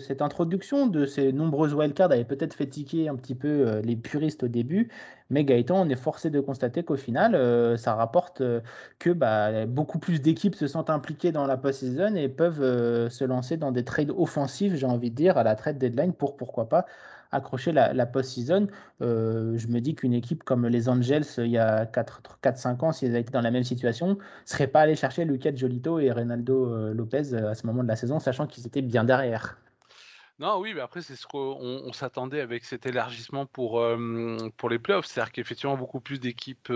[0.02, 4.44] cette introduction de ces nombreuses wildcards avait peut-être fait tiquer un petit peu les puristes
[4.44, 4.90] au début.
[5.30, 8.62] Mais Gaëtan, on est forcé de constater qu'au final, euh, ça rapporte euh,
[8.98, 13.24] que bah, beaucoup plus d'équipes se sont impliquées dans la post-season et peuvent euh, se
[13.24, 16.68] lancer dans des trades offensifs, j'ai envie de dire, à la trade deadline pour pourquoi
[16.68, 16.86] pas
[17.32, 18.68] accrocher la, post-season.
[19.02, 23.22] je me dis qu'une équipe comme les Angels, il y a 4-5 ans, s'ils avaient
[23.22, 24.16] dans la même situation, ne
[24.46, 28.18] serait pas allé chercher Lucas Jolito et Reynaldo Lopez à ce moment de la saison,
[28.20, 29.60] sachant qu'ils étaient bien derrière.
[30.40, 33.86] Non, oui, mais après, c'est ce qu'on s'attendait avec cet élargissement pour,
[34.56, 35.06] pour les playoffs.
[35.06, 36.72] C'est-à-dire qu'effectivement, beaucoup plus d'équipes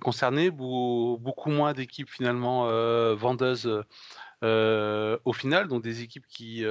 [0.00, 2.66] concernées, beaucoup, moins d'équipes finalement
[3.14, 3.84] vendeuses
[4.42, 5.68] au final.
[5.68, 6.64] Donc des équipes qui,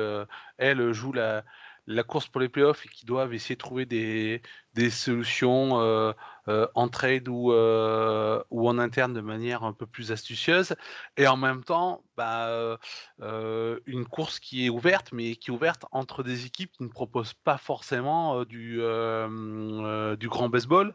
[0.58, 1.46] elles, jouent la,
[1.88, 4.42] la course pour les playoffs et qui doivent essayer de trouver des,
[4.76, 6.12] des solutions euh,
[6.48, 10.76] euh, en trade ou, euh, ou en interne de manière un peu plus astucieuse.
[11.18, 12.78] Et en même temps, bah,
[13.20, 17.34] une course qui est ouverte, mais qui est ouverte entre des équipes qui ne proposent
[17.34, 20.94] pas forcément du, du grand baseball.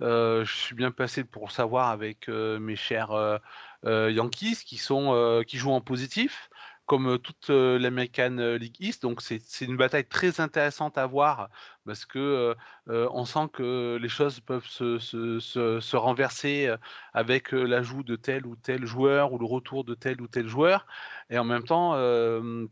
[0.00, 3.40] je suis bien passé pour le savoir avec mes chers
[3.84, 6.50] Yankees qui, sont, qui jouent en positif
[6.92, 9.00] comme euh, toute euh, l'American euh, League East.
[9.00, 11.48] Donc c'est une bataille très intéressante à voir
[11.86, 12.54] parce que
[12.86, 16.72] on sent que les choses peuvent se, se, se, renverser
[17.12, 20.86] avec l'ajout de tel ou tel joueur ou le retour de tel ou tel joueur.
[21.28, 21.94] Et en même temps,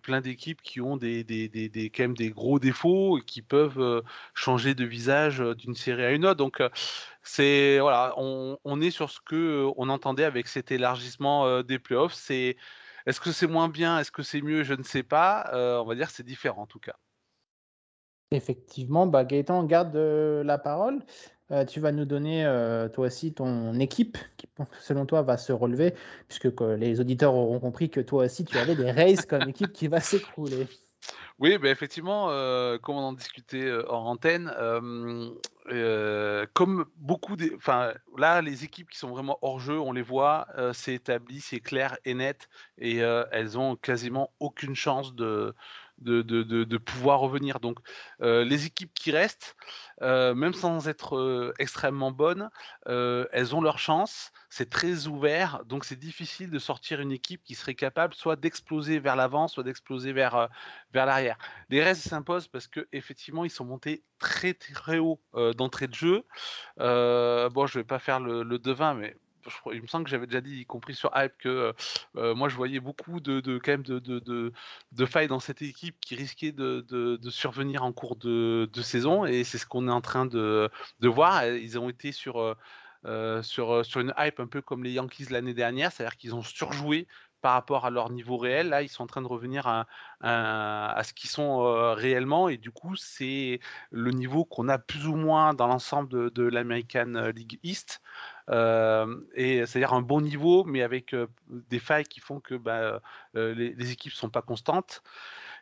[0.02, 4.04] plein d'équipes qui ont quand même des gros défauts et qui peuvent
[4.34, 6.36] changer de visage d'une série à une autre.
[6.36, 6.62] Donc
[7.24, 12.14] c'est voilà, on, on, est sur ce que on entendait avec cet élargissement des playoffs.
[12.14, 12.56] C'est
[13.06, 13.98] est-ce que c'est moins bien?
[13.98, 14.62] Est-ce que c'est mieux?
[14.62, 15.50] Je ne sais pas.
[15.52, 16.96] Euh, on va dire c'est différent en tout cas.
[18.32, 21.02] Effectivement, bah Gaëtan, garde euh, la parole.
[21.50, 22.44] Euh, tu vas nous donner
[22.92, 24.46] toi aussi ton équipe qui,
[24.80, 25.94] selon toi, va se relever,
[26.28, 29.88] puisque les auditeurs auront compris que toi aussi, tu avais des Rays comme équipe qui
[29.88, 30.68] va s'écrouler.
[31.38, 32.26] Oui, bah, effectivement,
[32.80, 34.52] comme on en discutait en antenne,
[36.52, 40.46] comme beaucoup des, enfin là, les équipes qui sont vraiment hors jeu, on les voit,
[40.72, 45.54] c'est établi, c'est clair et net, et elles ont quasiment aucune chance de
[46.00, 47.60] de, pouvoir revenir.
[47.60, 47.78] Donc,
[48.22, 49.56] euh, les équipes qui restent,
[50.02, 52.50] euh, même sans être euh, extrêmement bonnes,
[52.86, 54.32] elles ont leur chance.
[54.48, 58.98] C'est très ouvert, donc c'est difficile de sortir une équipe qui serait capable soit d'exploser
[58.98, 60.48] vers l'avant, soit d'exploser vers,
[60.92, 61.38] l'arrière.
[61.68, 65.20] Les restes s'imposent parce que effectivement ils sont montés très très haut
[65.56, 66.24] d'entrée de jeu.
[66.78, 69.16] bon, je vais pas faire le devin, mais
[69.72, 71.72] il me semble que j'avais déjà dit, y compris sur Hype, que euh,
[72.16, 74.52] euh, moi je voyais beaucoup de, quand même de, de,
[74.92, 79.58] de, failles dans cette équipe qui risquaient de, survenir en cours de, saison, et c'est
[79.58, 80.70] ce qu'on est en train de,
[81.02, 81.46] voir.
[81.46, 82.56] Ils ont été sur,
[83.06, 86.42] euh, sur, sur une hype un peu comme les Yankees l'année dernière, c'est-à-dire qu'ils ont
[86.42, 87.06] surjoué
[87.40, 88.68] par rapport à leur niveau réel.
[88.68, 89.86] Là, ils sont en train de revenir à,
[90.20, 92.50] à, ce qu'ils sont réellement.
[92.50, 96.42] Et du coup, c'est le niveau qu'on a plus ou moins dans l'ensemble de, de
[96.42, 98.02] l'American League East.
[98.50, 103.00] Euh, et c'est-à-dire un bon niveau, mais avec euh, des failles qui font que bah,
[103.34, 105.02] les, les, équipes sont pas constantes.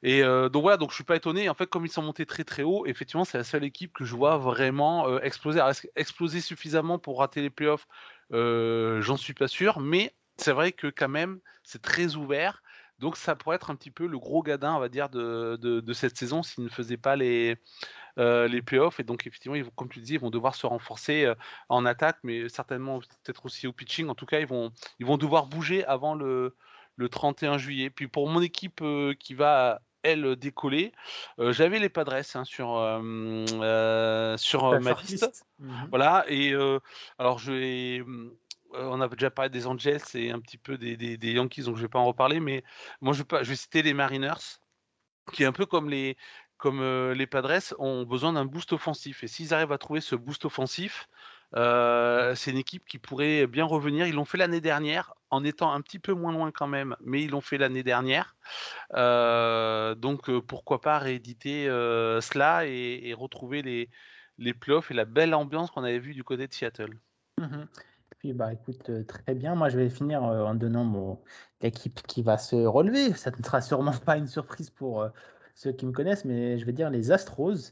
[0.03, 1.49] Et donc voilà, donc je suis pas étonné.
[1.49, 4.05] En fait, comme ils sont montés très très haut, effectivement, c'est la seule équipe que
[4.05, 5.61] je vois vraiment exploser.
[5.97, 7.89] exploser suffisamment pour rater les playoffs,
[8.31, 12.63] j'en suis pas sûr, mais c'est vrai que quand même, c'est très ouvert.
[12.99, 15.93] Donc ça pourrait être un petit peu le gros gadin, on va dire, de, de,
[15.93, 17.57] cette saison s'ils ne faisaient pas les,
[18.19, 18.99] euh, les playoffs.
[18.99, 21.35] Et donc effectivement, ils vont, comme tu disais, ils vont devoir se renforcer euh,
[21.69, 24.09] en attaque, mais certainement peut-être aussi au pitching.
[24.09, 26.57] En tout cas, ils vont, ils vont devoir bouger avant le,
[26.97, 27.91] le 31 juillet.
[27.91, 30.93] Puis pour mon équipe euh, qui va elle décoller.
[31.39, 32.69] J'avais les Padres hein, sur
[34.39, 35.45] sur ma liste.
[35.59, 36.55] Mmh voilà et
[37.19, 38.05] alors je vais
[38.73, 41.87] on a déjà parlé des Angels et un petit peu des, Yankees, donc je ne
[41.87, 42.65] vais pas en reparler, mais
[43.01, 44.61] moi je, vais citer les Mariners,
[45.33, 49.23] qui un peu comme euh, les Padres, ont besoin d'un boost offensif.
[49.23, 51.09] Et s'ils arrivent à trouver ce boost offensif,
[51.57, 54.07] euh, c'est une équipe qui pourrait bien revenir.
[54.07, 57.23] Ils l'ont fait l'année dernière, en étant un petit peu moins loin quand même, mais
[57.23, 58.37] ils l'ont fait l'année dernière.
[58.95, 63.89] donc pourquoi pas rééditer cela et, retrouver les,
[64.37, 66.99] les playoffs et la belle ambiance qu'on avait vue du côté de Seattle.
[67.39, 67.65] Mmh
[68.19, 69.55] puis, bah, écoute, euh, très bien.
[69.55, 71.19] Moi, je vais finir euh, en donnant mon
[71.63, 73.13] l'équipe qui va se relever.
[73.15, 75.09] Ça ne sera sûrement pas une surprise pour euh,
[75.55, 77.71] ceux qui me connaissent, mais je vais dire les Astros.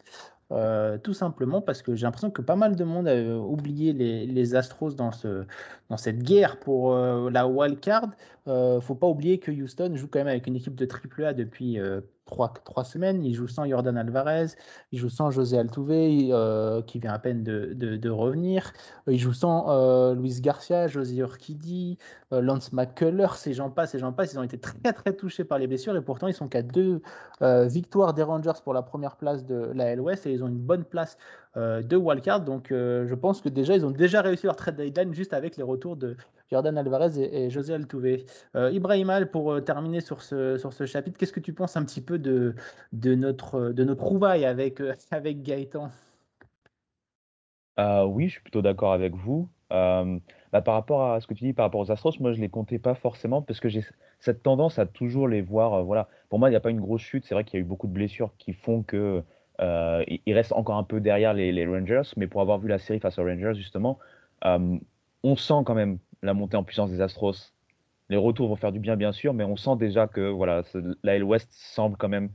[1.02, 4.94] Tout simplement parce que j'ai l'impression que pas mal de monde a oublié les, Astros
[4.94, 5.44] dans, ce,
[5.90, 8.10] dans cette guerre pour la wild card.
[8.46, 11.80] Faut pas oublier que Houston joue quand même avec une équipe de AAA depuis
[12.26, 13.24] trois, trois semaines.
[13.24, 14.48] Il joue sans Jordan Alvarez,
[14.92, 18.72] il joue sans José Altuve, euh, qui vient à peine de, de, revenir.
[19.06, 21.98] Il joue sans euh, Luis Garcia, José Urquidi,
[22.32, 24.32] euh, Lance McCullers, ces gens passent, ces gens passent.
[24.32, 27.00] Ils ont été très très touchés par les blessures et pourtant ils sont qu'à deux
[27.40, 30.84] victoires des Rangers pour la première place de la LOS et ils ont une bonne
[30.84, 31.16] place
[31.56, 32.42] de wildcard.
[32.42, 35.62] Donc je pense que déjà ils ont déjà réussi leur trade deadline juste avec les
[35.62, 36.16] retours de
[36.50, 38.24] Jordan Alvarez et, José Altuve.
[38.54, 42.00] Ibrahim Al, pour terminer sur ce, sur ce chapitre, qu'est-ce que tu penses un petit
[42.00, 42.54] peu de,
[42.92, 45.90] de, notre, de notre trouvaille avec, avec Gaëtan?
[47.78, 49.48] Oui, je suis plutôt d'accord avec vous.
[50.56, 52.48] Bah, par rapport à ce que tu dis par rapport aux Astros, moi je les
[52.48, 53.84] comptais pas forcément parce que j'ai
[54.20, 55.84] cette tendance à toujours les voir.
[55.84, 57.24] voilà, pour moi il n'y a pas une grosse chute.
[57.26, 59.22] C'est vrai qu'il y a eu beaucoup de blessures qui font que
[59.60, 63.00] euh, il reste encore un peu derrière les, Rangers, mais pour avoir vu la série
[63.00, 63.98] face aux Rangers justement,
[64.42, 67.52] on sent quand même la montée en puissance des Astros.
[68.08, 70.62] Les retours vont faire du bien bien sûr, mais on sent déjà que voilà,
[71.02, 72.30] la West semble quand même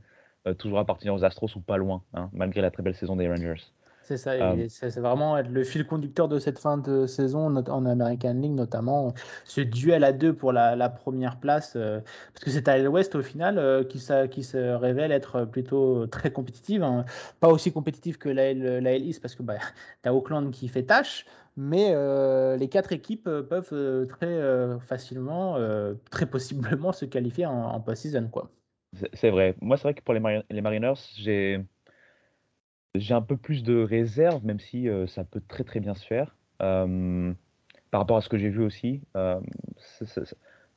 [0.46, 3.28] euh, toujours appartenir aux Astros ou pas loin, hein, malgré la très belle saison des
[3.28, 3.62] Rangers.
[4.04, 8.34] C'est ça, euh, c'est vraiment le fil conducteur de cette fin de saison en American
[8.34, 12.00] League, notamment ce duel à deux pour la, première place, euh,
[12.34, 16.82] parce que c'est à l'Ouest au final qui, qui, se révèle être plutôt très compétitive,
[16.82, 17.04] hein.
[17.40, 19.58] pas aussi compétitive que la, la East, parce que bah,
[20.02, 21.24] tu as Auckland qui fait tâche,
[21.56, 21.94] mais
[22.56, 24.40] les quatre équipes peuvent très
[24.80, 25.58] facilement,
[26.10, 28.28] très possiblement se qualifier en, en post-season.
[29.14, 29.54] C'est vrai.
[29.60, 31.64] Moi, c'est vrai que pour les, les Mariners, j'ai
[32.94, 36.06] j'ai un peu plus de réserve, même si euh, ça peut très très bien se
[36.06, 36.36] faire.
[36.60, 37.32] Euh,
[37.90, 39.40] par rapport à ce que j'ai vu aussi, euh,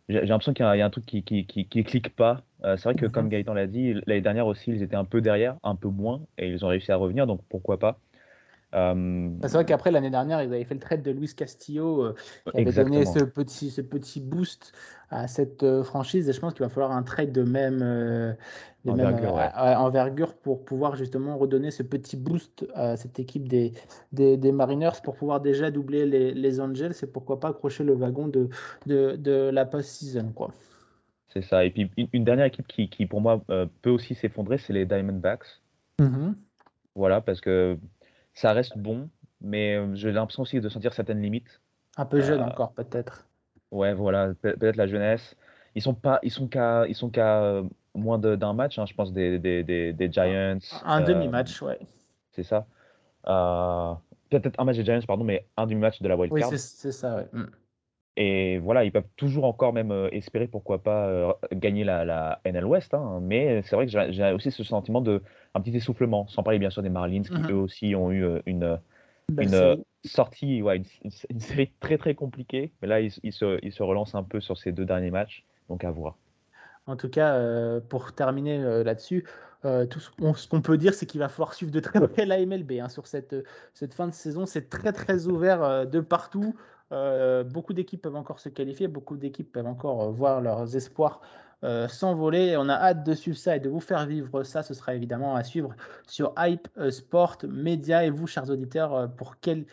[0.10, 2.43] j'ai l'impression qu'il y, a un truc qui, qui, qui, clique pas.
[2.62, 3.32] c'est vrai que, comme mhm.
[3.32, 6.49] Gaëtan l'a dit, l'année dernière aussi, ils étaient un peu derrière, un peu moins, et
[6.49, 7.99] ils ont réussi à revenir, donc pourquoi pas.
[8.75, 12.13] C'est vrai qu'après l'année dernière, ils avaient fait le trade de Luis Castillo,
[12.51, 14.73] qui avait donné ce petit, ce petit boost
[15.09, 16.29] à cette euh, franchise.
[16.29, 18.33] Et je pense qu'il va falloir un trade de même, euh,
[18.88, 23.73] euh, envergure, pour pouvoir justement redonner ce petit boost à cette équipe des,
[24.11, 28.27] des, Mariners pour pouvoir déjà doubler les, les Angels et pourquoi pas accrocher le wagon
[28.27, 28.49] de,
[28.85, 30.31] de, de la post-season.
[30.33, 30.51] Quoi.
[31.27, 31.65] C'est ça.
[31.65, 33.41] Et puis une, dernière équipe qui, qui pour moi
[33.81, 35.61] peut aussi s'effondrer, c'est les Diamondbacks.
[35.99, 36.33] Mm-hmm.
[36.95, 37.77] Voilà, parce que
[38.36, 39.10] ça reste bon,
[39.41, 41.62] mais j'ai l'impression aussi de sentir certaines limites.
[41.98, 43.26] Un peu jeune encore, peut-être.
[43.71, 45.36] Ouais, voilà, peut-être la jeunesse.
[45.76, 48.93] Ils sont pas, ils sont qu'à, ils sont qu'à euh, moins d'un match, hein, je
[48.93, 50.60] pense, des, des, des, Giants.
[50.86, 51.80] Un euh, demi-match, ouais.
[52.32, 52.67] C'est ça.
[53.28, 53.93] Euh,
[54.30, 56.52] peut-être un match des Giants, pardon, mais un demi-match de la wild card.
[56.52, 57.28] Oui, c'est ça, ouais.
[58.17, 62.93] Et voilà, ils peuvent toujours encore même espérer, pourquoi pas, gagner la, la NL West.
[62.93, 65.21] Hein, mais c'est vrai que j'ai aussi ce sentiment de
[65.54, 67.51] un petit essoufflement, sans parler bien sûr des Marlins, qui mm-hmm.
[67.51, 68.80] eux aussi ont eu une,
[69.38, 72.71] une sortie, ouais, une, série très très compliquée.
[72.82, 75.43] Mais là, il, se, il, se, relance un peu sur ces deux derniers matchs.
[75.69, 76.15] Donc à voir.
[76.88, 79.25] En tout cas, euh, pour terminer euh, là-dessus,
[79.65, 82.45] euh, tout ce qu'on peut dire, c'est qu'il va falloir suivre de très près la
[82.45, 83.36] MLB hein, sur cette,
[83.73, 84.45] cette fin de saison.
[84.45, 86.56] C'est très très ouvert de partout.
[86.91, 91.21] Beaucoup d'équipes peuvent encore se qualifier, beaucoup d'équipes peuvent encore voir leurs espoirs
[91.65, 92.58] euh, s'envoler.
[92.58, 94.62] On a hâte de suivre ça et de vous faire vivre ça.
[94.62, 95.74] Ce sera évidemment à suivre
[96.08, 98.06] sur Hype euh, Sport Média.
[98.06, 99.65] Et vous, chers auditeurs, euh, pour quelle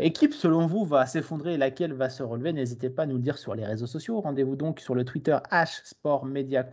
[0.00, 2.52] équipe, selon vous, va s'effondrer et laquelle va se relever?
[2.52, 4.20] N'hésitez pas à nous le dire sur les réseaux sociaux.
[4.20, 6.68] Rendez-vous donc sur le Twitter H Media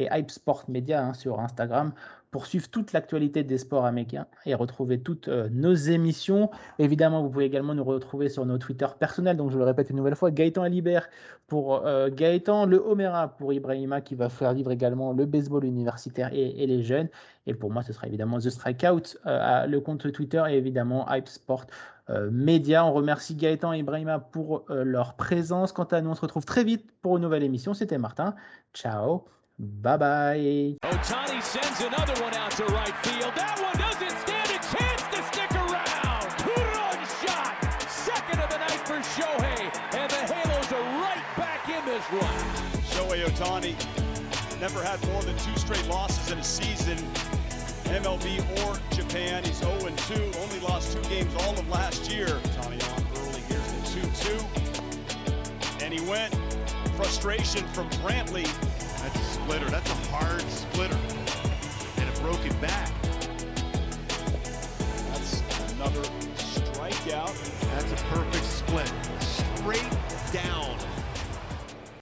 [0.00, 1.92] et Hype Sport Media hein, sur Instagram
[2.30, 6.50] pour suivre toute l'actualité des sports américains et retrouver toutes euh, nos émissions.
[6.78, 9.36] Évidemment, vous pouvez également nous retrouver sur nos Twitter personnels.
[9.36, 11.08] Donc, je le répète une nouvelle fois, Gaëtan Alibert
[11.48, 16.30] pour euh, Gaëtan, le Homera pour Ibrahima qui va faire vivre également le baseball universitaire
[16.32, 17.08] et, les jeunes.
[17.46, 21.28] Et pour moi, ce sera évidemment The Strikeout, euh, le compte Twitter et évidemment Hype
[21.28, 21.66] Sport
[22.32, 22.84] Media.
[22.84, 25.70] On remercie Gaëtan et Ibrahima pour leur présence.
[25.70, 27.72] Quant à nous, on se retrouve très vite pour une nouvelle émission.
[27.72, 28.34] C'était Martin.
[28.74, 29.26] Ciao.
[29.62, 30.76] Bye bye.
[30.82, 33.34] Otani sends another one out to right field.
[33.36, 36.30] That one doesn't stand a chance to stick around.
[36.40, 37.60] Two-run shot.
[37.90, 39.68] Second of the night for Shohei.
[40.00, 42.40] And the Halos are right back in this one.
[42.88, 43.76] Shohei Otani
[44.60, 46.96] never had more than two straight losses in a season.
[47.92, 49.44] MLB or Japan.
[49.44, 50.36] He's 0-2.
[50.40, 52.28] Only lost two games all of last year.
[52.28, 53.42] Otani on early.
[53.42, 55.82] Here's the 2-2.
[55.82, 56.34] And he went.
[56.96, 58.48] Frustration from Brantley.
[59.02, 59.70] That's a splitter.
[59.70, 60.98] That's a hard splitter.
[61.96, 62.92] And a broken back.
[65.08, 65.42] That's
[65.72, 66.02] another
[66.34, 67.34] strikeout.
[67.70, 68.92] That's a perfect split.
[69.20, 69.90] Straight
[70.32, 70.76] down.